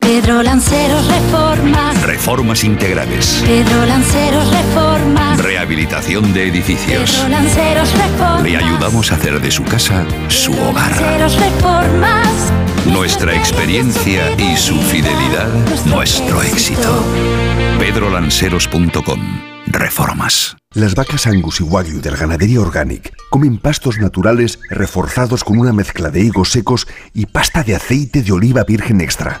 [0.00, 2.02] Pedro Lanceros Reformas.
[2.02, 3.42] Reformas integrales.
[3.46, 5.38] Pedro Lanceros Reformas.
[5.38, 7.12] Rehabilitación de edificios.
[7.12, 8.42] Pedro Lanceros Reformas.
[8.42, 10.90] Le ayudamos a hacer de su casa su hogar.
[10.90, 12.52] Lanceros Reformas.
[12.86, 15.48] Nuestra experiencia y su fidelidad,
[15.84, 17.04] nuestro éxito.
[17.78, 19.20] pedrolanceros.com
[19.66, 20.56] Reformas.
[20.74, 25.72] Las vacas Angus y Wagyu de la ganadería Organic comen pastos naturales reforzados con una
[25.72, 29.40] mezcla de higos secos y pasta de aceite de oliva virgen extra.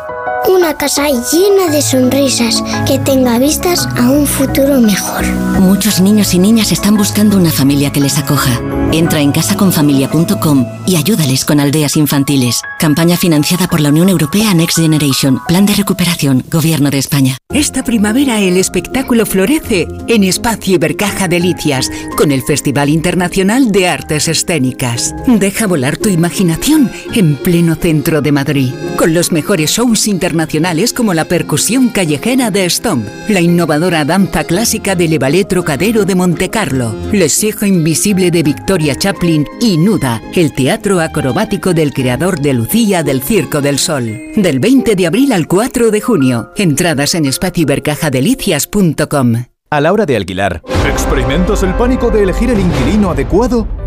[0.53, 5.25] Una casa llena de sonrisas que tenga vistas a un futuro mejor.
[5.61, 8.59] Muchos niños y niñas están buscando una familia que les acoja.
[8.91, 12.61] Entra en casaconfamilia.com y ayúdales con aldeas infantiles.
[12.79, 15.39] Campaña financiada por la Unión Europea Next Generation.
[15.47, 16.43] Plan de recuperación.
[16.51, 17.37] Gobierno de España.
[17.53, 24.27] Esta primavera el espectáculo florece en Espacio Ibercaja Delicias con el Festival Internacional de Artes
[24.27, 25.15] Escénicas.
[25.27, 30.40] Deja volar tu imaginación en pleno centro de Madrid con los mejores shows internacionales
[30.95, 36.95] como la percusión callejera de Stomp, la innovadora danza clásica del Ballet Trocadero de Montecarlo,
[37.11, 43.03] Le Sijo Invisible de Victoria Chaplin y Nuda, el teatro acrobático del creador de Lucía
[43.03, 44.19] del Circo del Sol.
[44.35, 46.51] Del 20 de abril al 4 de junio.
[46.55, 49.45] Entradas en espacioibercajadelicias.com.
[49.69, 53.65] A la hora de alquilar, ¿experimentas el pánico de elegir el inquilino adecuado?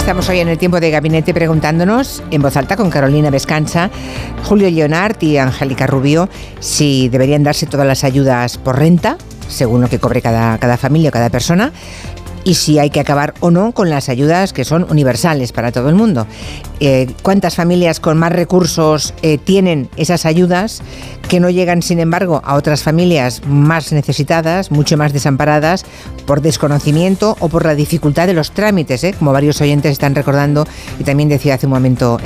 [0.00, 3.90] Estamos hoy en el tiempo de gabinete preguntándonos en voz alta con Carolina Vescanza,
[4.44, 9.88] Julio Leonard y Angélica Rubio si deberían darse todas las ayudas por renta, según lo
[9.88, 11.70] que cobre cada, cada familia o cada persona,
[12.44, 15.90] y si hay que acabar o no con las ayudas que son universales para todo
[15.90, 16.26] el mundo.
[16.80, 20.82] Eh, ¿Cuántas familias con más recursos eh, tienen esas ayudas
[21.30, 25.86] que no llegan, sin embargo, a otras familias más necesitadas, mucho más desamparadas,
[26.26, 29.14] por desconocimiento o por la dificultad de los trámites, eh?
[29.16, 30.66] como varios oyentes están recordando
[30.98, 32.18] y también decía hace un momento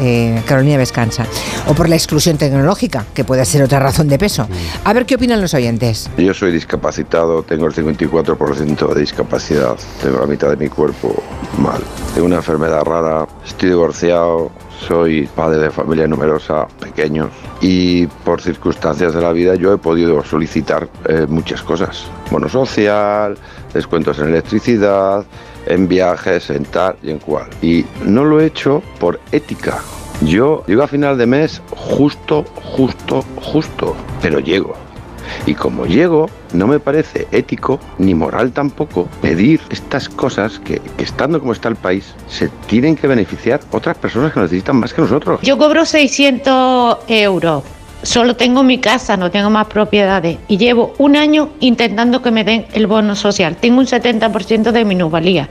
[0.47, 1.27] Carolina Vescanza,
[1.69, 4.49] o por la exclusión tecnológica, que puede ser otra razón de peso.
[4.85, 6.09] A ver qué opinan los oyentes.
[6.17, 11.23] Yo soy discapacitado, tengo el 54% de discapacidad tengo la mitad de mi cuerpo
[11.59, 11.83] mal.
[12.15, 14.51] Tengo una enfermedad rara, estoy divorciado,
[14.87, 17.29] soy padre de familia numerosa, pequeños,
[17.61, 22.07] y por circunstancias de la vida yo he podido solicitar eh, muchas cosas.
[22.31, 23.37] Bono social,
[23.73, 25.25] descuentos en electricidad,
[25.67, 27.49] en viajes, en tal y en cual.
[27.63, 29.81] Y no lo he hecho por ética.
[30.23, 34.84] Yo llego a final de mes justo, justo, justo, pero llego.
[35.47, 41.39] Y como llego, no me parece ético ni moral tampoco pedir estas cosas que, estando
[41.39, 45.41] como está el país, se tienen que beneficiar otras personas que necesitan más que nosotros.
[45.43, 47.63] Yo cobro 600 euros.
[48.03, 50.39] Solo tengo mi casa, no tengo más propiedades.
[50.49, 53.57] Y llevo un año intentando que me den el bono social.
[53.57, 55.49] Tengo un 70% de minusvalía.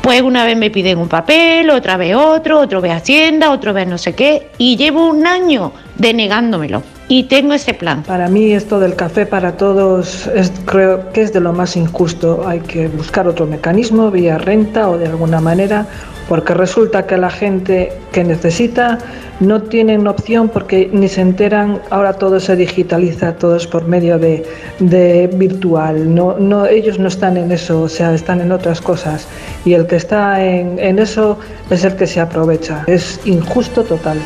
[0.00, 3.86] Pues una vez me piden un papel, otra vez otro, otro vez Hacienda, otro vez
[3.86, 4.50] no sé qué.
[4.58, 8.02] Y llevo un año denegándomelo y tengo ese plan.
[8.02, 12.46] Para mí esto del café para todos es, creo que es de lo más injusto.
[12.46, 15.86] Hay que buscar otro mecanismo vía renta o de alguna manera
[16.28, 18.98] porque resulta que la gente que necesita
[19.40, 24.18] no tienen opción porque ni se enteran, ahora todo se digitaliza, todo es por medio
[24.18, 24.44] de,
[24.78, 29.26] de, virtual, no, no, ellos no están en eso, o sea, están en otras cosas
[29.64, 31.38] y el que está en, en eso
[31.70, 34.18] es el que se aprovecha, es injusto total.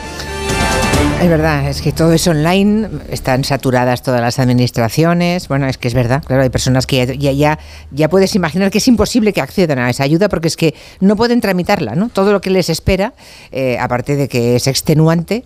[1.22, 5.46] Es verdad, es que todo es online, están saturadas todas las administraciones.
[5.46, 7.61] Bueno, es que es verdad, claro, hay personas que ya, ya,
[7.92, 11.14] ya puedes imaginar que es imposible que accedan a esa ayuda porque es que no
[11.14, 12.08] pueden tramitarla, ¿no?
[12.08, 13.14] Todo lo que les espera,
[13.52, 15.44] eh, aparte de que es extenuante,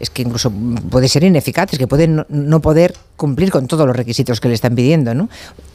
[0.00, 0.50] es que incluso
[0.90, 4.48] puede ser ineficaz, es que pueden no, no poder cumplir con todos los requisitos que
[4.48, 5.28] le están pidiendo, ¿no?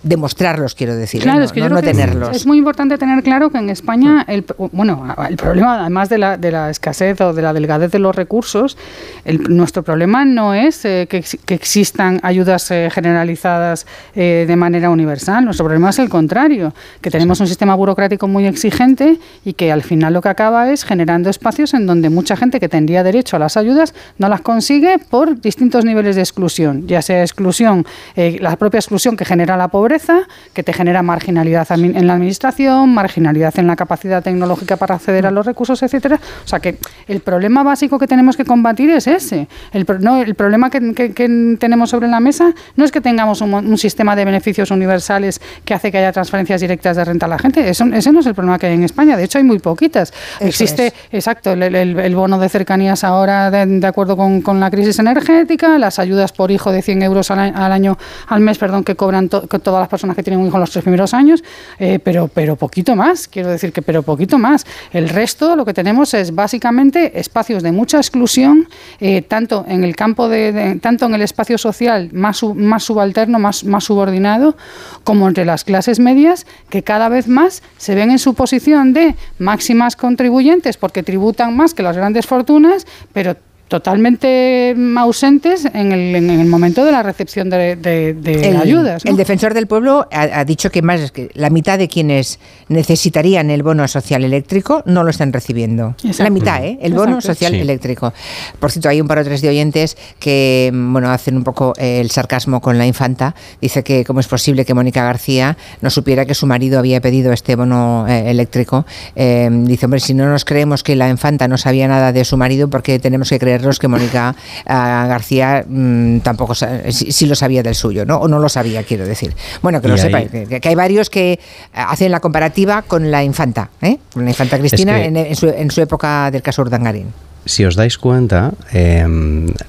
[0.04, 1.24] Demostrarlos, quiero decir, ¿eh?
[1.24, 2.36] Claro, no, es que yo no- creo no que es- tenerlos.
[2.36, 6.38] Es, muy importante tener claro que en España, el, bueno, el problema, además de la,
[6.38, 8.78] de la escasez o de la delgadez de los recursos,
[9.26, 13.86] el- nuestro problema no es eh, que, que existan ayudas eh, generalizadas
[14.16, 15.44] eh, de manera universal.
[15.46, 19.84] Nuestro problema es el contrario, que tenemos un sistema burocrático muy exigente y que al
[19.84, 23.40] final lo que acaba es generando espacios en donde mucha gente que tendría derecho a
[23.40, 27.86] las ayudas no las consigue por distintos niveles de exclusión, ya sea exclusión,
[28.16, 30.20] eh, la propia exclusión que genera la pobreza,
[30.54, 35.32] que te genera marginalidad en la administración, marginalidad en la capacidad tecnológica para acceder a
[35.32, 36.20] los recursos, etcétera.
[36.44, 36.78] O sea que
[37.08, 39.48] el problema básico que tenemos que combatir es ese.
[39.72, 43.42] El, no, el problema que, que- que tenemos sobre la mesa no es que tengamos
[43.42, 47.30] un, un sistema de beneficios universales que hace que haya transferencias directas de renta a
[47.30, 47.68] la gente.
[47.70, 49.18] Eso, ese no es el problema que hay en España.
[49.18, 50.14] De hecho, hay muy poquitas.
[50.40, 54.70] Existe, exacto, el, el- el bono de cercanías ahora de, de acuerdo con, con la
[54.72, 57.40] crisis energética, las ayudas por hijo de 100 euros al,
[57.72, 60.72] año, al mes, perdón, que cobran todas las personas que tienen un hijo en los
[60.72, 61.44] tres primeros años,
[61.80, 64.66] eh, pero, pero poquito más, quiero decir que pero poquito más.
[64.92, 68.68] El resto lo que tenemos es básicamente espacios de mucha exclusión,
[69.00, 73.40] eh, tanto en el campo de, de- tanto en el espacio social más, más subalterno,
[73.40, 74.56] más, más subordinado,
[75.04, 79.16] como entre las clases medias, que cada vez más se ven en su posición de
[79.40, 83.36] máximas contribuyentes porque tributan más que las grandes fortunas, pero
[83.68, 89.04] totalmente ausentes en el, en el momento de la recepción de, de- de el, ayudas.
[89.06, 89.12] ¿no?
[89.12, 92.40] el defensor del pueblo ha, ha dicho que más que la mitad de quienes
[92.70, 95.96] necesitarían el bono social eléctrico no lo están recibiendo.
[96.04, 96.24] Exacto.
[96.24, 96.78] La mitad, ¿eh?
[96.82, 97.34] El bono Exacto.
[97.34, 97.60] social Sí.
[97.60, 98.14] eléctrico.
[98.60, 101.74] Por cierto, hay un par o tres de oyentes que mm, bueno hacen un poco
[101.78, 103.36] el sarcasmo con la infanta.
[103.62, 107.32] Dice que cómo es posible que Mónica García no supiera que su marido había pedido
[107.34, 108.86] este bono eh, eléctrico.
[109.16, 112.38] Eh, dice, hombre, si no nos creemos que la infanta no sabía nada de su
[112.38, 114.36] marido, porque tenemos que creernos que Mónica
[114.66, 118.18] ah, García mm, tampoco sí, sí lo sabía del suyo, ¿no?
[118.18, 119.34] O no lo sabía, quiero decir.
[119.62, 121.40] Bueno, que Y lo ahí- sepa, que, que hay varios que
[121.74, 123.98] hacen la comparativa con la infanta, ¿eh?
[124.14, 127.08] Con la infanta Cristina que- en, en su, en su época del caso Urdangarín.
[127.46, 129.06] Si os dais cuenta, eh,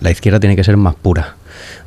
[0.01, 1.37] la izquierda tiene que ser más pura,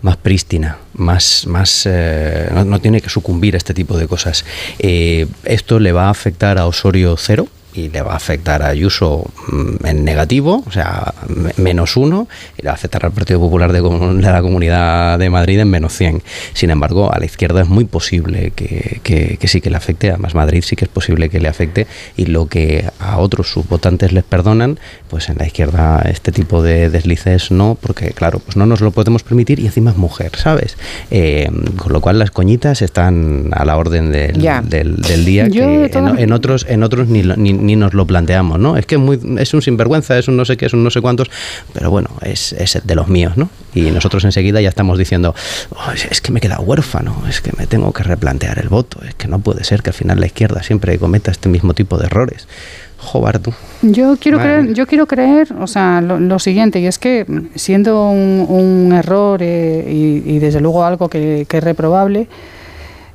[0.01, 4.45] más prístina, más, más eh, no, no tiene que sucumbir a este tipo de cosas.
[4.79, 8.67] Eh, esto le va a afectar a Osorio cero y le va a afectar a
[8.67, 13.11] Ayuso mm, en negativo, o sea, me- menos uno, y le va a afectar al
[13.11, 16.21] Partido Popular de, la Comunidad de Madrid en menos 100.
[16.53, 20.09] Sin embargo, a la izquierda es muy posible que, que- que sí que le afecte,
[20.09, 23.67] además Madrid sí que es posible que le afecte, y lo que a otros sus
[23.67, 28.57] votantes les perdonan, pues en la izquierda este tipo de deslices no, porque claro, pues
[28.57, 30.77] no nos lo podemos permitir y encima es mujer, ¿sabes?
[31.09, 35.63] Eh, con lo cual las coñitas están a la orden del, del, del día Yo,
[35.65, 38.75] que en, en otros en otros ni, lo- ni, ni nos lo planteamos, ¿no?
[38.77, 40.89] Es que es, muy, es un sinvergüenza, es un no sé qué, es un no
[40.89, 41.29] sé cuántos,
[41.73, 43.49] pero bueno, es, es de los míos, ¿no?
[43.73, 45.33] Y nosotros enseguida ya estamos diciendo,
[45.71, 48.99] "Oh, es- que me he quedado huérfano, es que me tengo que replantear el voto,
[49.07, 51.97] es que no puede ser que al final la izquierda siempre cometa este mismo tipo
[51.97, 52.47] de errores.
[52.97, 53.51] Jobar tú.
[53.81, 58.09] Yo quiero creer, yo quiero creer, o sea, lo, lo siguiente, y es que siendo
[58.09, 59.83] un, un error eh,
[60.25, 62.27] y, y desde luego algo que, que es reprobable,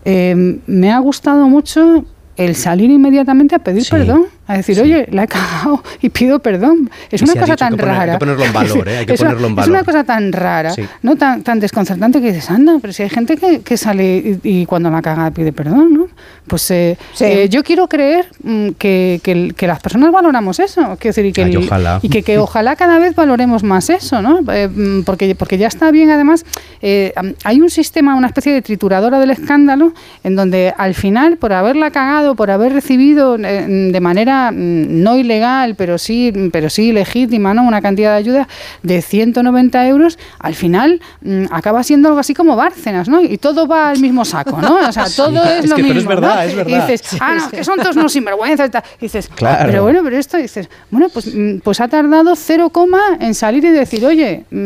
[0.05, 2.05] eh, me ha gustado mucho
[2.36, 6.90] el salir inmediatamente a pedir perdón, a decir, oye, la he cagado y pido perdón.
[7.11, 8.12] Es Y una cosa tan poner- hay rara.
[8.14, 8.99] que ponerlo en valor, ¿eh?
[8.99, 9.70] Hay que Es una- ponerlo en Es valor.
[9.70, 10.82] una cosa tan rara, Sí.
[11.03, 14.61] no tan, tan desconcertante que dices, anda, pero si hay gente que, que sale y,
[14.61, 16.07] y cuando la caga pide perdón, ¿no?
[16.47, 19.20] Pues eh, eh, yo quiero creer mm, que,
[19.57, 21.99] que las personas valoramos eso, quiero decir, y que, Ay, el- ojalá.
[22.03, 24.40] y que, que ojalá cada vez valoremos más eso, ¿no?
[24.53, 26.44] Eh, mm, porque, porque ya está bien, además,
[26.82, 29.92] eh, hay un sistema, una especie de trituradora del escándalo,
[30.22, 35.16] en donde al final, por haberla cagado, por haber recibido eh, de manera mm, no
[35.16, 37.62] ilegal, pero sí, pero sí legítima, ¿no?
[37.64, 38.49] Una cantidad de ayuda
[38.82, 43.20] de 190 euros, al final mm, acaba siendo algo así como Bárcenas, ¿no?
[43.20, 44.76] Y todo va al mismo saco, ¿no?
[44.89, 45.89] O sea, todo Sí, es, es lo que- mismo.
[45.89, 46.43] pero es verdad, ¿no?
[46.43, 46.89] es verdad.
[46.89, 48.82] Y dices, ah, no, que son todos unos sinvergüenzas y tal.
[49.01, 49.66] Y dices, "Ah, Claro.
[49.70, 53.64] pero bueno, pero esto dices, bueno, pues, mm, pues ha tardado cero coma en salir
[53.64, 54.59] y decir, oye, mm,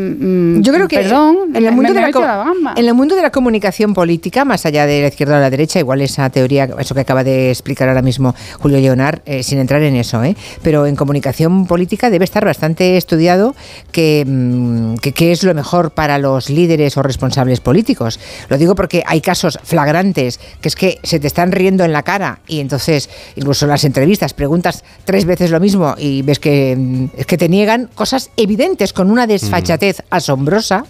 [0.58, 2.44] mm, Yo creo que perdón, en el, mundo me de la,
[2.76, 5.78] en el mundo de la comunicación política, más allá de la izquierda o la derecha,
[5.78, 9.82] igual esa teoría, eso que acaba de explicar ahora mismo Julio Leonard, eh, sin entrar
[9.82, 10.36] en eso, ¿eh?
[10.62, 13.54] pero en comunicación política debe estar bastante estudiado
[13.92, 18.18] que, mm, que qué es lo mejor para los líderes o responsables políticos.
[18.48, 22.02] Lo digo porque hay casos flagrantes que es que se te están riendo en la
[22.02, 26.74] cara y entonces incluso en las entrevistas preguntas tres veces lo mismo y ves que,
[26.76, 30.84] mm, es que te niegan cosas evidentes con una desfachatez asombrosa,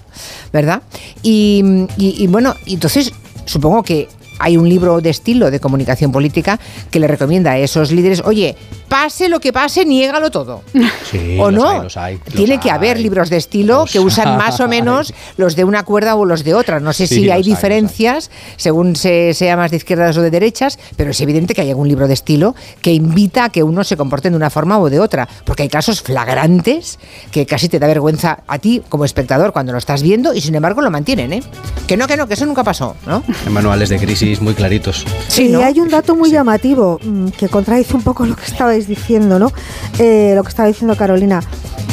[0.52, 0.82] ¿verdad?
[1.22, 1.62] Y,
[1.96, 3.12] y- y bueno, entonces
[3.44, 4.08] supongo que
[4.40, 6.58] hay un libro de estilo de comunicación política
[6.90, 8.56] que le recomienda a esos líderes, oye,
[8.88, 10.62] pase lo que pase, niégalo todo.
[11.10, 11.68] Sí, ¿O los no?
[11.68, 15.12] hay, los hay, los Tiene que haber libros de estilo que usan más o menos
[15.36, 16.80] los de una cuerda o los de otra.
[16.80, 17.42] No sé Sí, si hay.
[17.42, 21.68] diferencias según se sea más de izquierdas o de derechas, pero es evidente que hay
[21.70, 24.88] algún libro de estilo que invita a que uno se comporte de una forma o
[24.90, 26.98] de otra, porque hay casos flagrantes
[27.32, 30.54] que casi te da vergüenza a ti como espectador cuando lo estás viendo y sin
[30.54, 31.42] embargo lo mantienen, ¿eh?
[31.86, 33.22] Que no, que no, que eso nunca pasó, ¿no?
[33.46, 35.04] En manuales de crisis muy claritos.
[35.28, 39.38] Sí, hay un dato muy llamativo mm, que contradice un poco lo que estabais diciendo,
[39.38, 39.52] ¿no?
[39.98, 41.40] Eh, lo que estaba diciendo Carolina.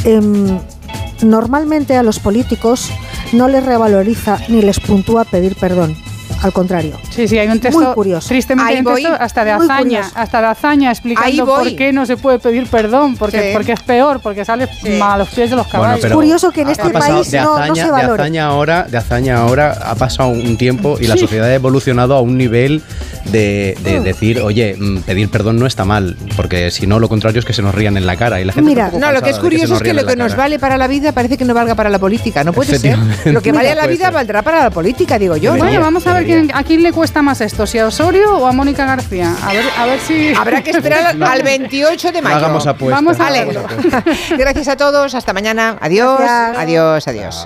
[0.04, 0.60] Em,
[1.24, 2.92] normalmente a los políticos
[3.34, 5.96] no les revaloriza ni les puntúa pedir perdón.
[6.42, 7.00] Al contrario.
[7.10, 8.28] Sí, sí, hay un texto Muy curioso.
[8.30, 9.02] tristemente hay un voy.
[9.04, 10.12] texto hasta de Muy hazaña, curioso.
[10.16, 13.48] hasta de hazaña explicando por qué no se puede pedir perdón, porque, Sí.
[13.54, 14.68] porque es peor, porque sale
[15.02, 16.00] a los pies de los caballos.
[16.02, 18.18] pero curioso que en este país de no- no hazaña, se valore.
[18.18, 21.22] De hazaña ahora, de hazaña ahora ha pasado un tiempo y la Sí.
[21.22, 22.82] sociedad ha evolucionado a un nivel
[23.26, 23.84] de, Mm.
[23.84, 27.46] de decir, oye, mm, pedir perdón no está mal, porque si no, lo contrario es
[27.46, 29.40] que se nos rían en la cara y la gente Mira, No, lo que es
[29.40, 30.44] curioso es que lo que nos cara.
[30.44, 32.44] vale para la vida parece que no valga para la política.
[32.44, 32.98] No puede ser.
[33.26, 34.14] Lo que vale a la vida ser.
[34.14, 35.54] valdrá para la política, digo yo.
[35.54, 35.58] ¿no?
[35.60, 36.27] Bueno, vamos a ver.
[36.28, 39.34] Quién, a quién le cuesta más esto, si a Osorio o a Mónica García.
[39.44, 40.34] A ver, a ver si.
[40.36, 42.36] Habrá que esperar al- al 28 de No mayo.
[42.38, 42.98] hagamos apuestas.
[43.04, 43.46] Vamos a Vale.
[43.46, 43.64] verlo.
[44.38, 45.16] Gracias a todos.
[45.16, 45.78] Hasta mañana.
[45.82, 46.20] Adiós.
[46.20, 46.58] Gracias.
[46.64, 47.08] Adiós.
[47.08, 47.36] Adiós.